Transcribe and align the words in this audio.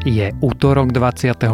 Je 0.00 0.32
útorok 0.40 0.96
24. 0.96 1.44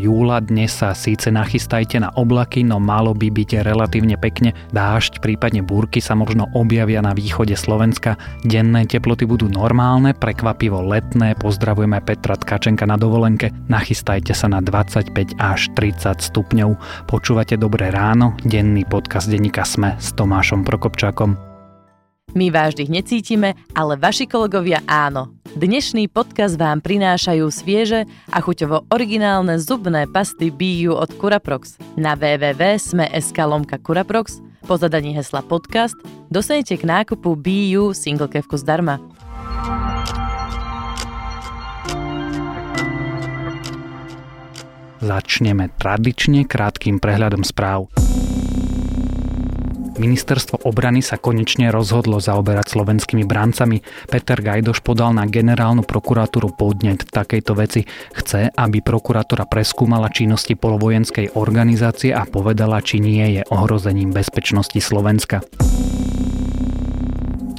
júla, 0.00 0.40
dnes 0.40 0.72
sa 0.72 0.96
síce 0.96 1.28
nachystajte 1.28 2.00
na 2.00 2.08
oblaky, 2.08 2.64
no 2.64 2.80
malo 2.80 3.12
by 3.12 3.28
byť 3.28 3.60
relatívne 3.60 4.16
pekne. 4.16 4.56
Dážď, 4.72 5.20
prípadne 5.20 5.60
búrky 5.60 6.00
sa 6.00 6.16
možno 6.16 6.48
objavia 6.56 7.04
na 7.04 7.12
východe 7.12 7.52
Slovenska. 7.52 8.16
Denné 8.48 8.88
teploty 8.88 9.28
budú 9.28 9.52
normálne, 9.52 10.16
prekvapivo 10.16 10.80
letné. 10.88 11.36
Pozdravujeme 11.36 12.00
Petra 12.00 12.40
Tkačenka 12.40 12.88
na 12.88 12.96
dovolenke. 12.96 13.52
Nachystajte 13.68 14.32
sa 14.32 14.48
na 14.48 14.64
25 14.64 15.36
až 15.36 15.68
30 15.76 16.32
stupňov. 16.32 16.80
Počúvate 17.04 17.60
Dobré 17.60 17.92
ráno, 17.92 18.40
denný 18.40 18.88
podcast 18.88 19.28
denníka 19.28 19.68
Sme 19.68 20.00
s 20.00 20.16
Tomášom 20.16 20.64
Prokopčákom. 20.64 21.45
My 22.36 22.52
vážnych 22.52 22.92
necítime, 22.92 23.56
ale 23.72 23.96
vaši 23.96 24.28
kolegovia 24.28 24.84
áno. 24.84 25.32
Dnešný 25.56 26.12
podcast 26.12 26.60
vám 26.60 26.84
prinášajú 26.84 27.48
svieže 27.48 28.04
a 28.28 28.44
chuťovo 28.44 28.92
originálne 28.92 29.56
zubné 29.56 30.04
pasty 30.04 30.52
BU 30.52 30.92
od 30.92 31.16
Curaprox. 31.16 31.80
Na 31.96 32.12
www.sme.sk 32.12 33.38
lomka 33.40 33.80
Curaprox 33.80 34.44
po 34.68 34.76
zadaní 34.76 35.16
hesla 35.16 35.40
podcast 35.40 35.96
dostanete 36.28 36.76
k 36.76 36.84
nákupu 36.84 37.40
BU 37.40 37.96
single 37.96 38.28
kevku 38.28 38.60
zdarma. 38.60 39.00
Začneme 45.00 45.72
tradične 45.80 46.44
krátkým 46.44 47.00
prehľadom 47.00 47.48
správ. 47.48 47.88
Ministerstvo 49.96 50.68
obrany 50.68 51.00
sa 51.00 51.16
konečne 51.16 51.72
rozhodlo 51.72 52.20
zaoberať 52.20 52.76
slovenskými 52.76 53.24
brancami. 53.24 53.80
Peter 54.12 54.38
Gajdoš 54.44 54.84
podal 54.84 55.16
na 55.16 55.24
generálnu 55.24 55.82
prokuratúru 55.88 56.52
podnet 56.52 57.08
takejto 57.08 57.52
veci. 57.56 57.88
Chce, 58.12 58.52
aby 58.52 58.84
prokuratúra 58.84 59.48
preskúmala 59.48 60.12
činnosti 60.12 60.52
polovojenskej 60.52 61.34
organizácie 61.40 62.12
a 62.12 62.28
povedala, 62.28 62.84
či 62.84 63.00
nie 63.00 63.40
je 63.40 63.42
ohrozením 63.48 64.12
bezpečnosti 64.12 64.78
Slovenska. 64.78 65.40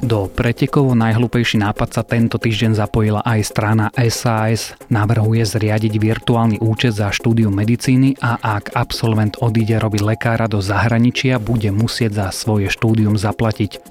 Do 0.08 0.24
pretekov 0.24 0.96
najhlúpejší 0.96 1.60
nápad 1.60 1.88
sa 1.92 2.00
tento 2.00 2.40
týždeň 2.40 2.80
zapojila 2.80 3.20
aj 3.28 3.40
strana 3.44 3.92
SAS. 4.08 4.72
Navrhuje 4.88 5.44
zriadiť 5.44 6.00
virtuálny 6.00 6.64
účet 6.64 6.96
za 6.96 7.12
štúdium 7.12 7.52
medicíny 7.52 8.16
a 8.24 8.40
ak 8.40 8.72
absolvent 8.72 9.36
odíde 9.44 9.76
robiť 9.76 10.00
lekára 10.00 10.48
do 10.48 10.64
zahraničia, 10.64 11.36
bude 11.36 11.68
musieť 11.76 12.24
za 12.24 12.26
svoje 12.32 12.72
štúdium 12.72 13.20
zaplatiť. 13.20 13.84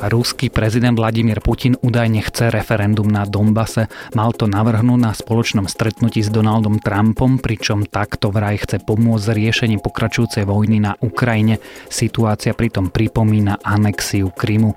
Ruský 0.00 0.48
prezident 0.48 0.96
Vladimír 0.96 1.44
Putin 1.44 1.76
údajne 1.76 2.24
chce 2.24 2.48
referendum 2.48 3.04
na 3.04 3.28
Donbase. 3.28 3.92
Mal 4.16 4.32
to 4.32 4.48
navrhnúť 4.48 4.96
na 4.96 5.12
spoločnom 5.12 5.68
stretnutí 5.68 6.24
s 6.24 6.32
Donaldom 6.32 6.80
Trumpom, 6.80 7.36
pričom 7.36 7.84
takto 7.84 8.32
vraj 8.32 8.64
chce 8.64 8.80
pomôcť 8.80 9.36
riešení 9.36 9.76
pokračujúcej 9.76 10.48
vojny 10.48 10.80
na 10.80 10.96
Ukrajine. 11.04 11.60
Situácia 11.92 12.56
pritom 12.56 12.88
pripomína 12.88 13.60
anexiu 13.60 14.32
Krymu. 14.32 14.72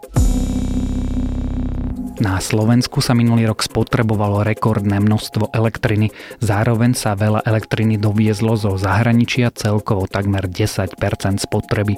Na 2.20 2.44
Slovensku 2.44 3.00
sa 3.00 3.16
minulý 3.16 3.48
rok 3.48 3.64
spotrebovalo 3.64 4.44
rekordné 4.44 5.00
množstvo 5.00 5.56
elektriny, 5.56 6.12
zároveň 6.44 7.00
sa 7.00 7.16
veľa 7.16 7.48
elektriny 7.48 7.96
doviezlo 7.96 8.60
zo 8.60 8.76
zahraničia 8.76 9.56
celkovo 9.56 10.06
takmer 10.06 10.46
10% 10.52 11.00
spotreby 11.42 11.96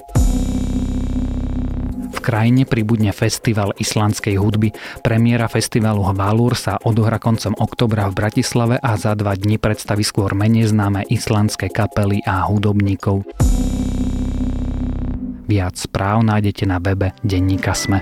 krajine 2.26 2.66
pribudne 2.66 3.14
festival 3.14 3.78
islandskej 3.78 4.42
hudby. 4.42 4.74
Premiéra 5.06 5.46
festivalu 5.46 6.02
Hvalur 6.02 6.58
sa 6.58 6.82
odohra 6.82 7.22
koncom 7.22 7.54
oktobra 7.62 8.10
v 8.10 8.18
Bratislave 8.18 8.82
a 8.82 8.98
za 8.98 9.14
dva 9.14 9.38
dni 9.38 9.62
predstaví 9.62 10.02
skôr 10.02 10.34
menej 10.34 10.74
známe 10.74 11.06
islandské 11.06 11.70
kapely 11.70 12.26
a 12.26 12.50
hudobníkov. 12.50 13.22
Viac 15.46 15.78
správ 15.78 16.26
nájdete 16.26 16.66
na 16.66 16.82
webe 16.82 17.14
Denníka 17.22 17.78
Sme. 17.78 18.02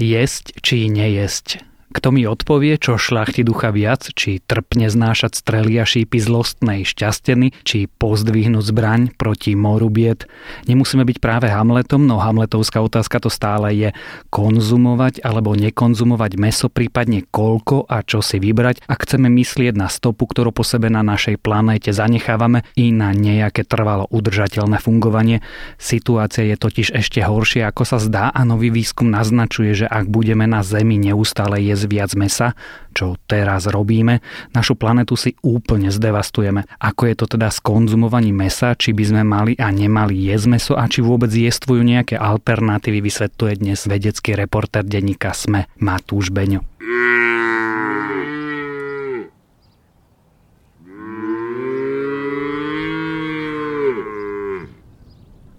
Jesť 0.00 0.56
či 0.64 0.88
nejesť 0.88 1.71
kto 1.92 2.08
mi 2.10 2.24
odpovie, 2.24 2.80
čo 2.80 2.96
šlachti 2.96 3.44
ducha 3.44 3.70
viac, 3.70 4.08
či 4.16 4.40
trpne 4.40 4.88
znášať 4.88 5.36
strely 5.36 5.78
a 5.78 5.84
šípy 5.84 6.18
zlostnej 6.18 6.88
šťasteny, 6.88 7.52
či 7.62 7.86
pozdvihnúť 7.86 8.64
zbraň 8.64 9.00
proti 9.14 9.52
moru 9.52 9.92
bied. 9.92 10.24
Nemusíme 10.64 11.04
byť 11.04 11.18
práve 11.20 11.52
Hamletom, 11.52 12.08
no 12.08 12.18
Hamletovská 12.18 12.80
otázka 12.80 13.20
to 13.20 13.28
stále 13.28 13.70
je 13.76 13.88
konzumovať 14.32 15.20
alebo 15.20 15.52
nekonzumovať 15.52 16.32
meso, 16.40 16.72
prípadne 16.72 17.28
koľko 17.28 17.84
a 17.86 18.00
čo 18.00 18.24
si 18.24 18.40
vybrať, 18.40 18.88
ak 18.88 19.04
chceme 19.04 19.28
myslieť 19.28 19.76
na 19.76 19.92
stopu, 19.92 20.24
ktorú 20.24 20.50
po 20.50 20.64
sebe 20.64 20.88
na 20.88 21.04
našej 21.04 21.36
planéte 21.36 21.92
zanechávame 21.92 22.64
i 22.74 22.88
na 22.90 23.12
nejaké 23.12 23.68
trvalo 23.68 24.08
udržateľné 24.08 24.80
fungovanie. 24.80 25.44
Situácia 25.76 26.48
je 26.48 26.56
totiž 26.56 26.96
ešte 26.96 27.20
horšia, 27.20 27.68
ako 27.68 27.82
sa 27.84 27.98
zdá 28.00 28.32
a 28.32 28.40
nový 28.48 28.72
výskum 28.72 29.12
naznačuje, 29.12 29.84
že 29.84 29.86
ak 29.86 30.08
budeme 30.08 30.48
na 30.48 30.64
Zemi 30.64 30.96
neustále 30.96 31.60
jesť 31.60 31.81
jesť 31.82 31.90
viac 31.90 32.10
mesa, 32.14 32.48
čo 32.94 33.18
teraz 33.26 33.66
robíme, 33.66 34.22
našu 34.54 34.78
planetu 34.78 35.18
si 35.18 35.34
úplne 35.42 35.90
zdevastujeme. 35.90 36.62
Ako 36.78 37.10
je 37.10 37.14
to 37.18 37.26
teda 37.26 37.50
s 37.50 37.58
konzumovaním 37.58 38.46
mesa, 38.46 38.78
či 38.78 38.94
by 38.94 39.02
sme 39.02 39.22
mali 39.26 39.52
a 39.58 39.74
nemali 39.74 40.30
jesť 40.30 40.46
meso 40.46 40.72
a 40.78 40.86
či 40.86 41.02
vôbec 41.02 41.34
jestvujú 41.34 41.82
nejaké 41.82 42.14
alternatívy, 42.14 43.02
vysvetľuje 43.02 43.54
dnes 43.58 43.80
vedecký 43.82 44.38
reporter 44.38 44.86
denníka 44.86 45.34
SME 45.34 45.66
Matúš 45.82 46.30
Beňo. 46.30 46.62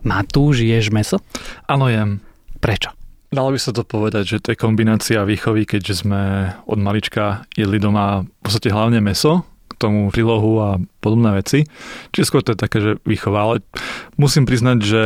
Matúš, 0.03 0.67
ješ 0.67 0.91
meso? 0.91 1.23
Áno, 1.63 1.87
jem. 1.87 2.19
Prečo? 2.59 3.02
Dalo 3.33 3.49
by 3.49 3.57
sa 3.57 3.73
to 3.73 3.81
povedať, 3.81 4.37
že 4.37 4.37
to 4.45 4.53
je 4.53 4.61
kombinácia 4.61 5.25
výchovy, 5.25 5.65
keďže 5.65 6.05
sme 6.05 6.53
od 6.69 6.77
malička 6.77 7.49
jedli 7.57 7.81
doma 7.81 8.21
v 8.21 8.41
podstate 8.45 8.69
hlavne 8.69 9.01
meso, 9.01 9.41
k 9.65 9.73
tomu 9.81 10.13
prílohu 10.13 10.61
a 10.61 10.69
podobné 11.01 11.41
veci. 11.41 11.65
Čiže 12.13 12.27
skôr 12.29 12.45
to 12.45 12.53
je 12.53 12.61
také, 12.61 12.77
že 12.77 12.91
výchova. 13.09 13.39
Ale 13.41 13.55
musím 14.21 14.45
priznať, 14.45 14.77
že 14.85 15.01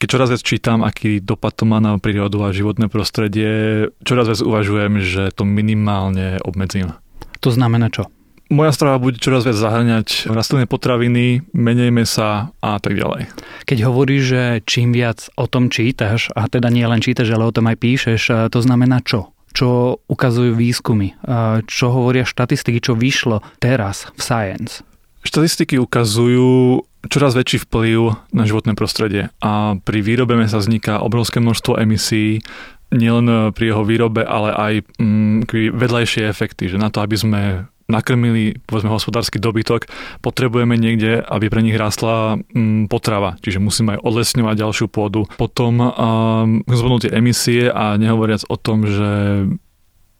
keď 0.00 0.06
čoraz 0.08 0.28
viac 0.32 0.42
čítam, 0.46 0.80
aký 0.80 1.20
dopad 1.20 1.60
to 1.60 1.68
má 1.68 1.76
na 1.76 2.00
prírodu 2.00 2.40
a 2.40 2.56
životné 2.56 2.88
prostredie, 2.88 3.84
čoraz 4.00 4.32
viac 4.32 4.40
uvažujem, 4.40 5.04
že 5.04 5.28
to 5.36 5.44
minimálne 5.44 6.40
obmedzím. 6.40 6.96
To 7.44 7.52
znamená 7.52 7.92
čo? 7.92 8.08
Moja 8.48 8.72
strava 8.72 8.96
bude 9.00 9.20
čoraz 9.20 9.44
viac 9.44 9.56
zahrňať 9.56 10.32
rastlinné 10.32 10.66
potraviny, 10.68 11.44
menej 11.52 11.92
mesa 11.92 12.52
a 12.60 12.80
tak 12.80 12.96
ďalej. 12.96 13.28
Keď 13.68 13.78
hovoríš, 13.84 14.22
že 14.24 14.42
čím 14.64 14.96
viac 14.96 15.28
o 15.36 15.44
tom 15.44 15.68
čítaš, 15.68 16.32
a 16.32 16.48
teda 16.48 16.72
nie 16.72 16.84
len 16.84 17.04
čítaš, 17.04 17.32
ale 17.32 17.48
o 17.48 17.54
tom 17.54 17.68
aj 17.68 17.76
píšeš, 17.76 18.52
to 18.52 18.58
znamená 18.64 19.04
čo? 19.04 19.36
Čo 19.52 20.00
ukazujú 20.08 20.56
výskumy? 20.56 21.16
Čo 21.64 21.86
hovoria 21.92 22.28
štatistiky, 22.28 22.84
čo 22.84 22.92
vyšlo 22.96 23.40
teraz 23.60 24.08
v 24.16 24.20
Science? 24.20 24.84
Štatistiky 25.24 25.76
ukazujú 25.82 26.84
čoraz 27.08 27.36
väčší 27.36 27.68
vplyv 27.68 28.32
na 28.32 28.44
životné 28.48 28.72
prostredie 28.78 29.30
a 29.44 29.76
pri 29.76 29.98
výrobe 30.00 30.38
mesa 30.38 30.58
vzniká 30.60 31.02
obrovské 31.02 31.38
množstvo 31.42 31.78
emisí, 31.80 32.40
nielen 32.88 33.52
pri 33.52 33.64
jeho 33.74 33.84
výrobe, 33.84 34.24
ale 34.24 34.50
aj 34.54 34.74
mm, 34.96 35.48
vedľajšie 35.76 36.24
efekty, 36.24 36.72
že 36.72 36.80
na 36.80 36.88
to, 36.88 37.04
aby 37.04 37.16
sme 37.18 37.40
nakrmili 37.88 38.60
povedzme 38.68 38.92
hospodársky 38.92 39.40
dobytok, 39.40 39.88
potrebujeme 40.20 40.76
niekde, 40.76 41.24
aby 41.24 41.48
pre 41.48 41.64
nich 41.64 41.74
rástla 41.74 42.36
mm, 42.36 42.92
potrava. 42.92 43.40
Čiže 43.40 43.64
musíme 43.64 43.96
aj 43.96 44.04
odlesňovať 44.04 44.54
ďalšiu 44.60 44.86
pôdu. 44.92 45.24
Potom 45.40 45.80
um, 45.80 47.00
tie 47.00 47.10
emisie 47.16 47.72
a 47.72 47.96
nehovoriac 47.96 48.44
o 48.52 48.56
tom, 48.60 48.84
že 48.84 49.10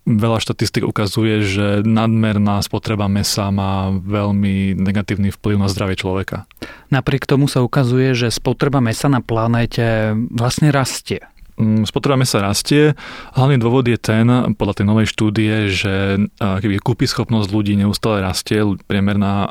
veľa 0.09 0.41
štatistik 0.41 0.89
ukazuje, 0.89 1.45
že 1.45 1.67
nadmerná 1.85 2.65
spotreba 2.65 3.05
mesa 3.13 3.53
má 3.53 3.93
veľmi 3.93 4.73
negatívny 4.73 5.29
vplyv 5.29 5.61
na 5.61 5.69
zdravie 5.69 6.01
človeka. 6.01 6.49
Napriek 6.89 7.29
tomu 7.29 7.53
sa 7.53 7.61
ukazuje, 7.61 8.17
že 8.17 8.33
spotreba 8.33 8.81
mesa 8.81 9.13
na 9.13 9.21
planéte 9.21 10.17
vlastne 10.33 10.73
rastie. 10.73 11.21
Mm, 11.59 11.91
spotreba 11.91 12.15
mesa 12.15 12.39
rastie. 12.39 12.95
Hlavný 13.35 13.59
dôvod 13.59 13.83
je 13.91 13.99
ten, 13.99 14.31
podľa 14.55 14.79
tej 14.79 14.87
novej 14.87 15.11
štúdie, 15.11 15.67
že 15.75 16.23
keby 16.39 16.79
schopnosť 17.03 17.51
ľudí 17.51 17.75
neustále 17.75 18.23
rastie, 18.23 18.63
priemerná 18.87 19.51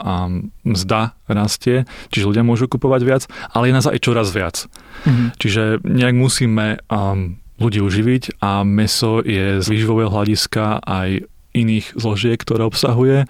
mzda 0.64 1.20
rastie, 1.28 1.84
čiže 2.08 2.32
ľudia 2.32 2.48
môžu 2.48 2.72
kupovať 2.72 3.02
viac, 3.04 3.24
ale 3.52 3.68
je 3.68 3.76
nás 3.76 3.88
aj 3.92 4.00
čoraz 4.00 4.32
viac. 4.32 4.72
Mm-hmm. 5.04 5.28
Čiže 5.36 5.84
nejak 5.84 6.16
musíme 6.16 6.80
ľudí 7.60 7.84
uživiť 7.84 8.40
a 8.40 8.64
meso 8.64 9.20
je 9.20 9.60
z 9.60 9.68
výživového 9.68 10.08
hľadiska 10.08 10.80
aj 10.88 11.28
iných 11.52 11.92
zložiek, 12.00 12.40
ktoré 12.40 12.64
obsahuje, 12.64 13.28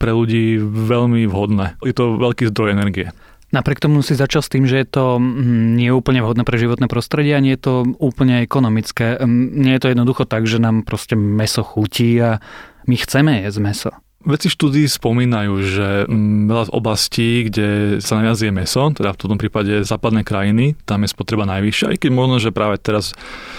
pre 0.00 0.10
ľudí 0.16 0.56
veľmi 0.64 1.28
vhodné. 1.28 1.76
Je 1.84 1.92
to 1.92 2.16
veľký 2.16 2.48
zdroj 2.50 2.72
energie. 2.72 3.12
Napriek 3.54 3.78
tomu 3.78 4.02
si 4.02 4.18
začal 4.18 4.42
s 4.42 4.50
tým, 4.50 4.66
že 4.66 4.82
je 4.82 4.88
to 4.90 5.22
mm, 5.22 5.78
nie 5.78 5.94
úplne 5.94 6.26
vhodné 6.26 6.42
pre 6.42 6.58
životné 6.58 6.90
prostredie 6.90 7.38
a 7.38 7.44
nie 7.44 7.54
je 7.54 7.62
to 7.62 7.74
úplne 8.02 8.42
ekonomické. 8.42 9.14
Mm, 9.14 9.54
nie 9.54 9.72
je 9.78 9.82
to 9.86 9.90
jednoducho 9.94 10.26
tak, 10.26 10.50
že 10.50 10.58
nám 10.58 10.82
proste 10.82 11.14
meso 11.14 11.62
chutí 11.62 12.18
a 12.18 12.42
my 12.90 12.98
chceme 12.98 13.46
jesť 13.46 13.58
meso. 13.62 13.90
Veci 14.24 14.48
štúdí 14.48 14.88
spomínajú, 14.88 15.52
že 15.60 15.88
mm, 16.08 16.48
veľa 16.48 16.64
oblastí, 16.72 17.44
kde 17.44 18.00
sa 18.00 18.16
najviac 18.16 18.40
je 18.40 18.52
meso, 18.56 18.82
teda 18.96 19.12
v 19.12 19.20
tomto 19.20 19.36
prípade 19.36 19.84
západné 19.84 20.24
krajiny, 20.24 20.80
tam 20.88 21.04
je 21.04 21.12
spotreba 21.12 21.44
najvyššia, 21.44 21.92
aj 21.92 21.98
keď 22.00 22.10
možno, 22.10 22.40
že 22.40 22.48
práve 22.48 22.80
teraz 22.80 23.12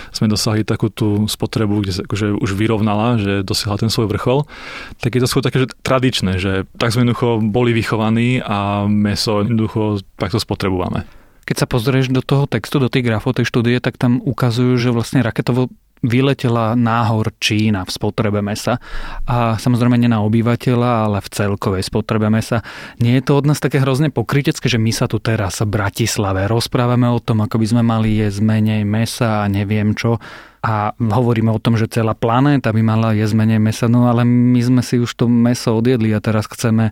sme 0.10 0.26
dosahli 0.26 0.66
takú 0.66 0.90
tú 0.90 1.30
spotrebu, 1.30 1.86
kde 1.86 1.94
sa 1.94 2.02
akože 2.02 2.42
už 2.42 2.52
vyrovnala, 2.58 3.22
že 3.22 3.46
dosiahla 3.46 3.86
ten 3.86 3.94
svoj 3.94 4.10
vrchol, 4.10 4.50
tak 4.98 5.14
je 5.14 5.22
to 5.22 5.30
skôr 5.30 5.46
také, 5.46 5.64
že 5.64 5.70
tradičné, 5.86 6.42
že 6.42 6.66
tak 6.82 6.90
sme 6.90 7.06
jednoducho 7.06 7.46
boli 7.46 7.70
vychovaní 7.70 8.42
a 8.42 8.90
meso 8.90 9.46
jednoducho 9.46 10.02
takto 10.18 10.42
spotrebujeme. 10.42 11.06
Keď 11.46 11.62
sa 11.62 11.70
pozrieš 11.70 12.10
do 12.10 12.26
toho 12.26 12.50
textu, 12.50 12.82
do 12.82 12.90
tých 12.90 13.06
grafov 13.06 13.38
tej 13.38 13.46
štúdie, 13.46 13.78
tak 13.78 14.02
tam 14.02 14.18
ukazujú, 14.18 14.82
že 14.82 14.90
vlastne 14.90 15.22
raketovo 15.22 15.70
vyletela 16.04 16.76
náhor 16.76 17.34
Čína 17.40 17.88
v 17.88 17.92
spotrebe 17.92 18.44
mesa 18.44 18.78
a 19.26 19.56
samozrejme 19.56 19.96
nie 19.98 20.12
na 20.12 20.22
obyvateľa, 20.22 21.10
ale 21.10 21.18
v 21.24 21.32
celkovej 21.32 21.84
spotrebe 21.88 22.28
mesa. 22.30 22.62
Nie 23.00 23.20
je 23.20 23.26
to 23.26 23.40
od 23.40 23.46
nás 23.48 23.64
také 23.64 23.82
hrozne 23.82 24.12
pokrytecké, 24.12 24.68
že 24.68 24.82
my 24.82 24.92
sa 24.92 25.10
tu 25.10 25.18
teraz 25.24 25.64
v 25.64 25.72
Bratislave 25.72 26.46
rozprávame 26.46 27.10
o 27.10 27.20
tom, 27.24 27.42
ako 27.42 27.58
by 27.58 27.66
sme 27.66 27.84
mali 27.84 28.22
jesť 28.22 28.40
menej 28.44 28.84
mesa 28.86 29.44
a 29.44 29.50
neviem 29.50 29.96
čo 29.98 30.22
a 30.66 30.98
hovoríme 30.98 31.54
o 31.54 31.62
tom, 31.62 31.78
že 31.78 31.86
celá 31.86 32.18
planéta 32.18 32.74
by 32.74 32.82
mala 32.82 33.14
jesť 33.14 33.38
menej 33.38 33.62
mesa, 33.62 33.86
no 33.86 34.10
ale 34.10 34.26
my 34.26 34.58
sme 34.66 34.82
si 34.82 34.98
už 34.98 35.14
to 35.14 35.30
meso 35.30 35.78
odjedli 35.78 36.10
a 36.10 36.18
teraz 36.18 36.50
chceme 36.50 36.90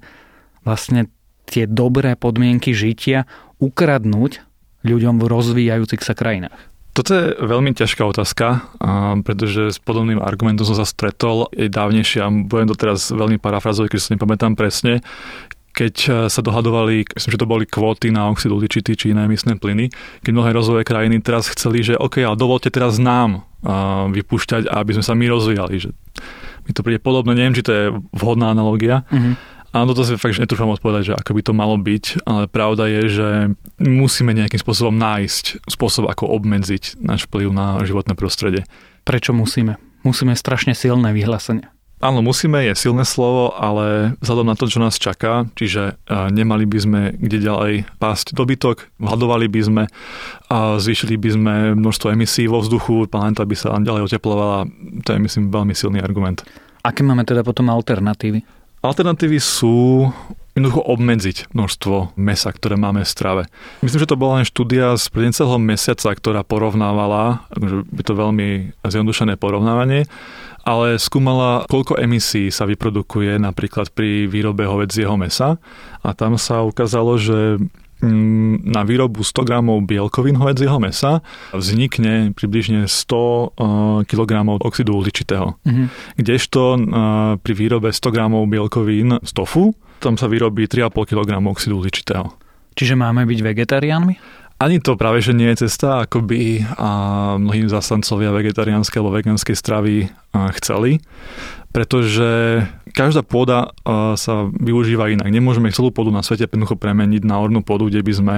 vlastne 0.62 1.10
tie 1.50 1.66
dobré 1.66 2.14
podmienky 2.14 2.72
žitia 2.72 3.26
ukradnúť 3.58 4.46
ľuďom 4.86 5.18
v 5.18 5.26
rozvíjajúcich 5.26 6.06
sa 6.06 6.14
krajinách. 6.14 6.73
Toto 6.94 7.10
je 7.10 7.34
veľmi 7.42 7.74
ťažká 7.74 8.06
otázka, 8.06 8.70
pretože 9.26 9.74
s 9.74 9.80
podobným 9.82 10.22
argumentom 10.22 10.62
som 10.62 10.78
sa 10.78 10.86
stretol 10.86 11.50
aj 11.50 11.74
dávnejšie 11.74 12.22
a 12.22 12.30
budem 12.30 12.70
to 12.70 12.78
teraz 12.78 13.10
veľmi 13.10 13.42
parafrazovať, 13.42 13.98
keď 13.98 14.00
sa 14.00 14.14
nepamätám 14.14 14.54
presne, 14.54 15.02
keď 15.74 15.96
e, 16.06 16.10
sa 16.30 16.42
dohadovali, 16.46 17.02
myslím, 17.18 17.34
že 17.34 17.42
to 17.42 17.50
boli 17.50 17.66
kvóty 17.66 18.14
na 18.14 18.30
oxid 18.30 18.54
uhličitý 18.54 18.94
či 18.94 19.10
iné 19.10 19.26
emisné 19.26 19.58
plyny, 19.58 19.90
keď 20.22 20.32
mnohé 20.32 20.54
rozvojové 20.54 20.86
krajiny 20.86 21.18
teraz 21.18 21.50
chceli, 21.50 21.82
že 21.82 21.98
OK, 21.98 22.22
ale 22.22 22.38
dovolte 22.38 22.70
teraz 22.70 23.02
nám 23.02 23.42
vypúšťať, 24.14 24.68
aby 24.70 24.92
sme 24.94 25.04
sa 25.08 25.16
my 25.16 25.26
rozvíjali. 25.34 25.76
Že 25.82 25.90
mi 26.68 26.72
to 26.76 26.84
príde 26.84 27.00
podobné, 27.00 27.34
neviem, 27.34 27.56
či 27.56 27.64
to 27.64 27.72
je 27.74 27.86
vhodná 28.14 28.54
analogia. 28.54 29.08
Mm-hmm 29.10 29.53
Áno, 29.74 29.98
to 29.98 30.06
si 30.06 30.14
fakt, 30.22 30.38
že 30.38 30.46
netrúfam 30.46 30.70
odpovedať, 30.70 31.04
že 31.10 31.14
ako 31.18 31.34
by 31.34 31.42
to 31.42 31.54
malo 31.58 31.76
byť, 31.82 32.30
ale 32.30 32.46
pravda 32.46 32.86
je, 32.86 33.02
že 33.10 33.30
musíme 33.82 34.30
nejakým 34.38 34.62
spôsobom 34.62 34.94
nájsť 34.94 35.66
spôsob, 35.66 36.06
ako 36.14 36.30
obmedziť 36.30 37.02
náš 37.02 37.26
vplyv 37.26 37.50
na 37.50 37.82
životné 37.82 38.14
prostredie. 38.14 38.70
Prečo 39.02 39.34
musíme? 39.34 39.82
Musíme 40.06 40.38
strašne 40.38 40.78
silné 40.78 41.10
vyhlásenie. 41.18 41.66
Áno, 42.04 42.20
musíme 42.20 42.60
je 42.68 42.76
silné 42.76 43.08
slovo, 43.08 43.56
ale 43.56 44.20
vzhľadom 44.20 44.52
na 44.52 44.60
to, 44.60 44.68
čo 44.68 44.84
nás 44.84 45.00
čaká, 45.00 45.48
čiže 45.56 45.96
nemali 46.12 46.68
by 46.68 46.78
sme 46.78 47.02
kde 47.16 47.40
ďalej 47.40 47.74
pásť 47.96 48.36
dobytok, 48.36 48.92
hľadovali 49.00 49.48
by 49.48 49.62
sme 49.64 49.84
a 50.52 50.78
zvýšili 50.84 51.16
by 51.16 51.30
sme 51.32 51.54
množstvo 51.80 52.12
emisí 52.12 52.44
vo 52.46 52.60
vzduchu, 52.60 53.08
planéta 53.08 53.48
by 53.48 53.56
sa 53.56 53.80
ďalej 53.80 54.12
oteplovala, 54.12 54.68
to 55.08 55.16
je 55.16 55.20
myslím 55.24 55.48
veľmi 55.48 55.72
silný 55.72 56.04
argument. 56.04 56.44
Aké 56.84 57.08
máme 57.08 57.24
teda 57.24 57.40
potom 57.40 57.72
alternatívy? 57.72 58.44
Alternatívy 58.84 59.40
sú 59.40 60.12
jednoducho 60.54 60.84
obmedziť 60.86 61.56
množstvo 61.56 62.20
mesa, 62.20 62.52
ktoré 62.52 62.76
máme 62.76 63.02
v 63.02 63.10
strave. 63.10 63.44
Myslím, 63.80 64.04
že 64.04 64.12
to 64.12 64.20
bola 64.20 64.44
len 64.44 64.46
štúdia 64.46 64.94
z 65.00 65.10
celého 65.10 65.58
mesiaca, 65.58 66.12
ktorá 66.14 66.44
porovnávala, 66.44 67.48
akože 67.56 67.90
je 67.90 68.04
to 68.06 68.14
veľmi 68.14 68.48
zjednodušené 68.86 69.40
porovnávanie, 69.40 70.06
ale 70.68 71.00
skúmala, 71.00 71.66
koľko 71.68 71.96
emisí 71.96 72.52
sa 72.52 72.68
vyprodukuje 72.70 73.40
napríklad 73.40 73.92
pri 73.92 74.28
výrobe 74.28 74.68
hovedzieho 74.68 75.16
mesa 75.16 75.58
a 76.04 76.10
tam 76.12 76.36
sa 76.36 76.62
ukázalo, 76.64 77.16
že 77.16 77.64
na 78.04 78.84
výrobu 78.84 79.24
100 79.24 79.48
gramov 79.48 79.88
bielkovín 79.88 80.36
hovedzieho 80.36 80.76
mesa 80.78 81.24
vznikne 81.56 82.36
približne 82.36 82.86
100 82.86 82.92
eh, 82.92 83.48
kg 84.04 84.32
oxidu 84.60 85.00
uhličitého. 85.00 85.56
Mm-hmm. 85.64 85.88
Kdežto 86.20 86.62
eh, 86.76 86.80
pri 87.40 87.54
výrobe 87.56 87.90
100 87.96 88.12
gramov 88.12 88.44
bielkovín 88.52 89.24
z 89.24 89.32
tofu, 89.32 89.72
tam 90.04 90.20
sa 90.20 90.28
vyrobí 90.28 90.68
3,5 90.68 91.16
kg 91.16 91.30
oxidu 91.48 91.80
uhličitého. 91.80 92.28
Čiže 92.74 92.98
máme 92.98 93.30
byť 93.30 93.40
vegetariánmi? 93.40 94.16
Ani 94.64 94.80
to 94.80 94.96
práve, 94.96 95.20
že 95.20 95.36
nie 95.36 95.52
je 95.52 95.68
cesta, 95.68 96.08
ako 96.08 96.24
by 96.24 96.64
a 96.80 96.90
mnohí 97.36 97.68
zastancovia 97.68 98.32
vegetariánskej 98.32 99.04
alebo 99.04 99.20
vegánskej 99.20 99.56
stravy 99.60 100.08
chceli 100.64 101.04
pretože 101.74 102.62
každá 102.94 103.26
pôda 103.26 103.74
sa 104.14 104.46
využíva 104.54 105.10
inak. 105.10 105.26
Nemôžeme 105.26 105.74
celú 105.74 105.90
pôdu 105.90 106.14
na 106.14 106.22
svete 106.22 106.46
jednoducho 106.46 106.78
premeniť 106.78 107.26
na 107.26 107.42
ornú 107.42 107.66
pôdu, 107.66 107.90
kde 107.90 108.06
by 108.06 108.14
sme 108.14 108.36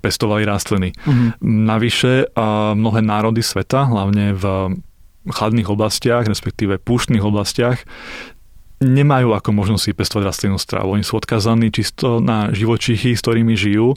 pestovali 0.00 0.48
rastliny. 0.48 0.96
Mm-hmm. 0.96 1.28
Navyše 1.44 2.32
mnohé 2.72 3.04
národy 3.04 3.44
sveta, 3.44 3.92
hlavne 3.92 4.32
v 4.32 4.44
chladných 5.28 5.68
oblastiach, 5.68 6.24
respektíve 6.24 6.80
púštnych 6.80 7.20
oblastiach, 7.20 7.84
nemajú 8.82 9.32
ako 9.32 9.50
možnosť 9.54 9.82
si 9.82 9.92
pestovať 9.94 10.24
rastlinnú 10.26 10.58
stravu. 10.58 10.98
Oni 10.98 11.06
sú 11.06 11.16
odkazaní 11.22 11.70
čisto 11.70 12.18
na 12.18 12.50
živočichy, 12.50 13.14
s 13.14 13.22
ktorými 13.22 13.54
žijú 13.54 13.94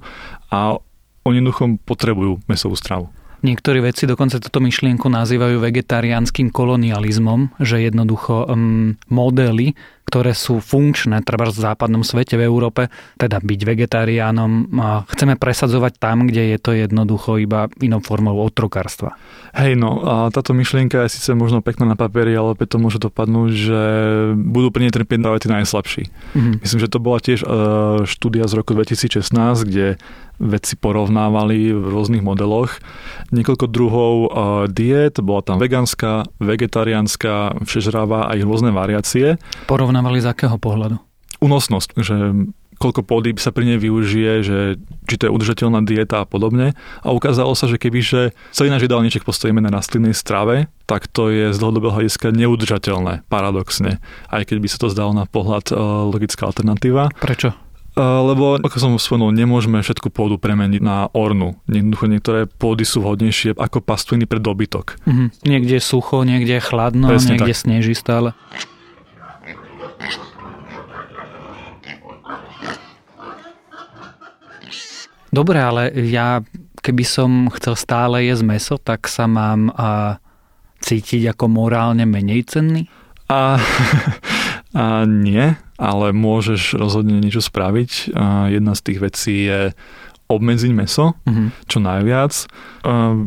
a 0.53 0.77
oni 1.25 1.41
jednoducho 1.41 1.81
potrebujú 1.83 2.45
mesovú 2.45 2.77
stravu. 2.77 3.09
Niektorí 3.45 3.77
vedci 3.77 4.09
dokonca 4.09 4.41
túto 4.41 4.57
myšlienku 4.57 5.05
nazývajú 5.05 5.61
vegetariánskym 5.61 6.49
kolonializmom, 6.49 7.61
že 7.61 7.77
jednoducho 7.77 8.49
um, 8.49 8.97
modely, 9.05 9.77
ktoré 10.05 10.37
sú 10.37 10.61
funkčné 10.61 11.25
treba 11.25 11.49
v 11.49 11.57
západnom 11.57 12.05
svete, 12.05 12.37
v 12.37 12.45
Európe, 12.45 12.93
teda 13.17 13.41
byť 13.41 13.59
vegetariánom, 13.65 14.69
chceme 15.09 15.35
presadzovať 15.35 15.97
tam, 15.97 16.29
kde 16.29 16.55
je 16.55 16.57
to 16.61 16.71
jednoducho 16.77 17.41
iba 17.41 17.67
inou 17.81 17.99
formou 17.99 18.37
otrokárstva. 18.45 19.17
Hej, 19.55 19.79
no 19.79 20.03
a 20.03 20.15
táto 20.29 20.53
myšlienka 20.53 21.07
je 21.07 21.15
síce 21.15 21.31
možno 21.33 21.65
pekná 21.65 21.87
na 21.87 21.97
papieri, 21.97 22.37
ale 22.37 22.53
opäť 22.53 22.75
to 22.75 22.77
môže 22.77 22.99
dopadnúť, 23.01 23.49
že 23.55 23.81
budú 24.35 24.69
pri 24.69 24.87
nej 24.87 24.93
trpieť 24.93 25.19
práve 25.23 25.39
tí 25.41 25.47
najslabší. 25.49 26.03
Mm-hmm. 26.05 26.55
Myslím, 26.61 26.79
že 26.83 26.91
to 26.91 26.99
bola 26.99 27.17
tiež 27.23 27.39
uh, 27.41 28.03
štúdia 28.03 28.45
z 28.51 28.53
roku 28.59 28.75
2016, 28.75 29.23
kde 29.63 29.95
vedci 30.35 30.75
porovnávali 30.75 31.71
v 31.71 31.85
rôznych 31.95 32.19
modeloch 32.19 32.83
niekoľko 33.31 33.65
druhov 33.71 34.13
uh, 34.13 34.27
diet, 34.67 35.23
bola 35.23 35.39
tam 35.39 35.63
vegánska, 35.63 36.27
vegetariánska, 36.43 37.63
všežravá 37.63 38.27
a 38.27 38.35
ich 38.35 38.43
rôzne 38.43 38.75
variácie. 38.75 39.39
Porovnávali 39.71 39.94
z 40.03 40.27
akého 40.27 40.57
pohľadu? 40.57 40.97
Únosnosť, 41.43 41.89
že 41.99 42.15
koľko 42.75 43.01
pôdy 43.07 43.31
sa 43.39 43.55
pri 43.55 43.75
nej 43.75 43.79
využije, 43.79 44.33
že 44.43 44.57
či 45.07 45.15
to 45.15 45.27
je 45.27 45.31
udržateľná 45.31 45.83
dieta 45.87 46.23
a 46.23 46.27
podobne. 46.27 46.75
A 47.01 47.15
ukázalo 47.15 47.55
sa, 47.55 47.71
že 47.71 47.79
keby 47.79 47.99
že 48.03 48.21
celý 48.51 48.71
náš 48.71 48.87
jedálniček 48.87 49.23
postavíme 49.23 49.63
na 49.63 49.71
rastlinnej 49.71 50.11
strave, 50.11 50.67
tak 50.83 51.07
to 51.07 51.31
je 51.31 51.55
z 51.55 51.57
dlhodobého 51.57 51.95
hľadiska 51.95 52.35
neudržateľné, 52.35 53.27
paradoxne. 53.31 54.03
Aj 54.27 54.43
keď 54.43 54.57
by 54.59 54.67
sa 54.67 54.77
to 54.77 54.87
zdalo 54.91 55.15
na 55.15 55.23
pohľad 55.23 55.71
uh, 55.71 56.07
logická 56.11 56.51
alternatíva. 56.51 57.11
Prečo? 57.15 57.55
lebo 57.95 58.59
ako 58.59 58.75
som 58.75 58.91
spomenul, 58.99 59.31
nemôžeme 59.31 59.79
všetku 59.79 60.11
pôdu 60.11 60.35
premeniť 60.35 60.83
na 60.83 61.07
ornu. 61.15 61.55
Jednoducho 61.71 62.11
niektoré 62.11 62.43
pôdy 62.43 62.83
sú 62.83 62.99
vhodnejšie 62.99 63.55
ako 63.55 63.79
pastviny 63.79 64.27
pre 64.27 64.43
dobytok. 64.43 64.99
Mm-hmm. 65.07 65.27
Niekde 65.47 65.73
je 65.79 65.83
sucho, 65.83 66.27
niekde 66.27 66.59
je 66.59 66.63
chladno, 66.63 67.07
Presne 67.07 67.39
niekde 67.39 67.55
tak. 67.55 67.61
sneží 67.63 67.95
stále. 67.95 68.35
Dobre, 75.35 75.59
ale 75.59 75.91
ja 76.07 76.39
keby 76.79 77.03
som 77.03 77.51
chcel 77.51 77.75
stále 77.75 78.23
jesť 78.23 78.43
meso, 78.45 78.75
tak 78.79 79.09
sa 79.11 79.27
mám 79.27 79.73
a, 79.73 80.21
cítiť 80.85 81.35
ako 81.35 81.49
morálne 81.49 82.05
menej 82.05 82.45
cenný? 82.45 82.87
A, 83.27 83.57
a 84.77 84.85
nie, 85.03 85.57
ale 85.81 86.07
môžeš 86.13 86.77
rozhodne 86.77 87.17
niečo 87.17 87.41
spraviť. 87.41 88.15
Jedna 88.53 88.77
z 88.77 88.81
tých 88.85 88.99
vecí 89.01 89.35
je 89.49 89.73
obmedziť 90.25 90.73
meso, 90.73 91.13
uh-huh. 91.13 91.53
čo 91.69 91.77
najviac. 91.77 92.33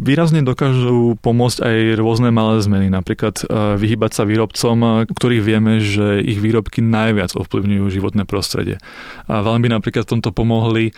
Výrazne 0.03 0.43
dokážu 0.43 1.15
pomôcť 1.23 1.59
aj 1.63 1.77
rôzne 1.95 2.35
malé 2.35 2.59
zmeny, 2.59 2.91
napríklad 2.91 3.39
vyhybať 3.79 4.11
sa 4.19 4.27
výrobcom, 4.27 5.07
ktorých 5.07 5.43
vieme, 5.47 5.79
že 5.79 6.19
ich 6.19 6.43
výrobky 6.43 6.83
najviac 6.83 7.39
ovplyvňujú 7.39 7.87
životné 7.87 8.27
prostredie. 8.27 8.83
A 9.31 9.47
veľmi 9.47 9.71
by 9.71 9.79
napríklad 9.79 10.11
v 10.11 10.13
tomto 10.19 10.35
pomohli, 10.35 10.91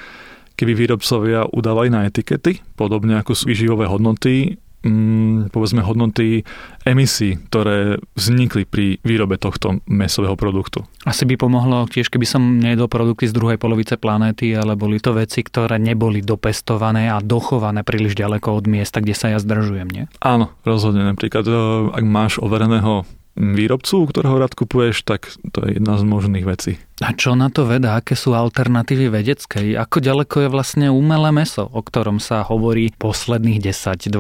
keby 0.61 0.77
výrobcovia 0.77 1.49
udávali 1.49 1.89
na 1.89 2.05
etikety, 2.05 2.61
podobne 2.77 3.17
ako 3.17 3.33
sú 3.33 3.49
výživové 3.49 3.89
hodnoty, 3.89 4.61
mm, 4.85 5.53
povedzme 5.53 5.81
hodnoty 5.81 6.45
emisí, 6.85 7.41
ktoré 7.49 8.01
vznikli 8.17 8.65
pri 8.69 9.01
výrobe 9.01 9.37
tohto 9.37 9.81
mesového 9.89 10.37
produktu. 10.37 10.85
Asi 11.05 11.25
by 11.25 11.41
pomohlo 11.41 11.89
tiež, 11.89 12.13
keby 12.13 12.27
som 12.29 12.61
nejedol 12.61 12.89
produkty 12.89 13.29
z 13.29 13.37
druhej 13.37 13.57
polovice 13.61 13.97
planéty, 13.97 14.53
ale 14.53 14.77
boli 14.77 15.01
to 15.01 15.17
veci, 15.17 15.41
ktoré 15.45 15.81
neboli 15.81 16.21
dopestované 16.21 17.09
a 17.09 17.25
dochované 17.25 17.85
príliš 17.85 18.17
ďaleko 18.17 18.61
od 18.61 18.65
miesta, 18.69 19.01
kde 19.01 19.15
sa 19.17 19.33
ja 19.33 19.39
zdržujem, 19.41 19.89
nie? 19.89 20.05
Áno, 20.21 20.53
rozhodne. 20.65 21.05
Napríklad, 21.05 21.45
e, 21.49 21.53
ak 21.97 22.05
máš 22.05 22.37
overeného 22.41 23.09
výrobcu, 23.39 24.11
ktorého 24.11 24.37
rád 24.37 24.53
kupuješ, 24.59 25.07
tak 25.07 25.31
to 25.55 25.65
je 25.65 25.79
jedna 25.79 25.97
z 25.97 26.03
možných 26.05 26.47
vecí. 26.47 26.73
A 27.01 27.15
čo 27.17 27.39
na 27.39 27.49
to 27.49 27.65
veda? 27.65 27.97
Aké 27.97 28.19
sú 28.19 28.37
alternatívy 28.37 29.09
vedeckej? 29.09 29.79
Ako 29.79 30.03
ďaleko 30.03 30.47
je 30.47 30.49
vlastne 30.53 30.87
umelé 30.93 31.33
meso, 31.33 31.65
o 31.71 31.81
ktorom 31.81 32.19
sa 32.19 32.45
hovorí 32.45 32.93
posledných 32.99 33.63
10-20 33.63 34.11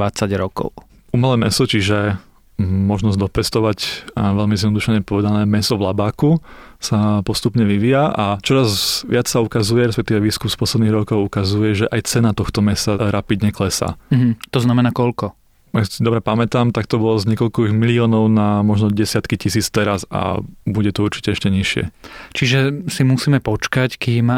rokov? 0.40 0.72
Umelé 1.10 1.36
meso, 1.50 1.66
čiže 1.66 2.16
možnosť 2.60 3.16
dopestovať 3.16 3.78
a 4.12 4.36
veľmi 4.36 4.52
zjednodušene 4.52 5.00
povedané 5.00 5.48
meso 5.48 5.80
v 5.80 5.88
labáku 5.88 6.30
sa 6.76 7.24
postupne 7.24 7.64
vyvíja 7.64 8.12
a 8.12 8.24
čoraz 8.44 9.02
viac 9.08 9.28
sa 9.28 9.40
ukazuje, 9.40 9.88
respektíve 9.88 10.20
výskum 10.20 10.52
z 10.52 10.60
posledných 10.60 10.92
rokov 10.92 11.24
ukazuje, 11.24 11.84
že 11.84 11.86
aj 11.88 12.00
cena 12.04 12.30
tohto 12.36 12.60
mesa 12.60 13.00
rapidne 13.00 13.48
klesá. 13.52 13.96
Mhm, 14.12 14.52
to 14.52 14.58
znamená 14.60 14.92
koľko? 14.92 15.39
Ak 15.70 15.86
si 15.86 16.02
dobre 16.02 16.18
pamätám, 16.18 16.74
tak 16.74 16.90
to 16.90 16.98
bolo 16.98 17.18
z 17.18 17.30
niekoľkých 17.30 17.70
miliónov 17.70 18.26
na 18.26 18.66
možno 18.66 18.90
desiatky 18.90 19.38
tisíc 19.38 19.70
teraz 19.70 20.02
a 20.10 20.42
bude 20.66 20.90
to 20.90 21.06
určite 21.06 21.34
ešte 21.34 21.46
nižšie. 21.46 21.94
Čiže 22.34 22.90
si 22.90 23.02
musíme 23.06 23.38
počkať, 23.38 23.94
kým 23.94 24.30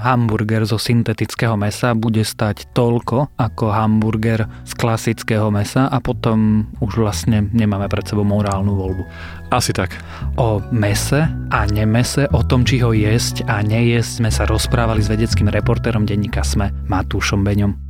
hamburger 0.00 0.64
zo 0.64 0.80
syntetického 0.80 1.56
mesa 1.60 1.92
bude 1.92 2.24
stať 2.24 2.72
toľko 2.72 3.36
ako 3.36 3.64
hamburger 3.72 4.48
z 4.64 4.72
klasického 4.76 5.52
mesa 5.52 5.88
a 5.88 6.00
potom 6.00 6.68
už 6.80 6.96
vlastne 6.96 7.52
nemáme 7.52 7.88
pred 7.92 8.08
sebou 8.08 8.24
morálnu 8.24 8.72
voľbu. 8.72 9.04
Asi 9.50 9.74
tak. 9.74 9.98
O 10.38 10.62
mese 10.70 11.26
a 11.50 11.60
nemese, 11.66 12.30
o 12.30 12.40
tom, 12.46 12.62
či 12.62 12.78
ho 12.80 12.94
jesť 12.94 13.42
a 13.50 13.66
nejesť 13.66 14.22
sme 14.22 14.30
sa 14.30 14.46
rozprávali 14.46 15.02
s 15.02 15.10
vedeckým 15.10 15.50
reportérom 15.50 16.06
denníka 16.06 16.46
SME 16.46 16.70
Matúšom 16.86 17.42
Beňom. 17.42 17.89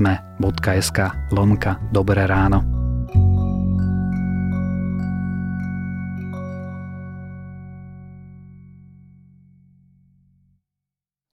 sme.sk 0.00 1.28
lomka 1.36 1.76
Dobré 1.92 2.24
ráno. 2.24 2.64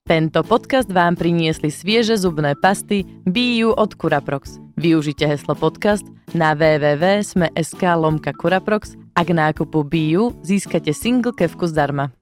Tento 0.04 0.40
podcast 0.44 0.88
vám 0.92 1.16
priniesli 1.16 1.72
svieže 1.72 2.20
zubné 2.20 2.56
pasty 2.60 3.08
BU 3.24 3.72
od 3.72 3.96
Curaprox. 3.96 4.60
Využite 4.76 5.24
heslo 5.24 5.56
podcast 5.56 6.04
na 6.36 6.52
www.sme.sk 6.52 7.82
lomka 7.96 8.36
Curaprox 8.36 9.00
a 9.16 9.24
nákupu 9.24 9.80
BU 9.80 10.44
získate 10.44 10.92
single 10.92 11.32
kevku 11.32 11.64
zdarma. 11.64 12.17